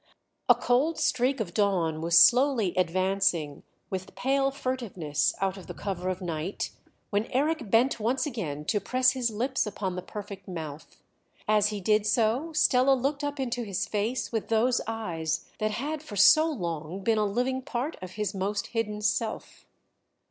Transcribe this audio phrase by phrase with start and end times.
[0.49, 3.61] A cold streak of dawn was slowly advancing
[3.91, 6.71] with pale furtiveness out of the cover of night,
[7.11, 10.99] when Eric bent once again to press his lips upon the perfect mouth;
[11.47, 16.01] as he did so Stella looked up into his face with those eyes that had
[16.01, 19.67] for so long been a living part of his most hidden self.